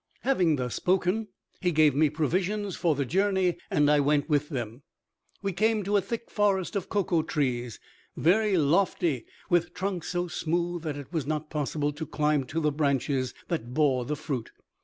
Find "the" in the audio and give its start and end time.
2.95-3.05, 12.59-12.71, 14.03-14.15